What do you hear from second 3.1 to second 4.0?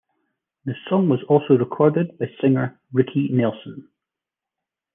Nelson.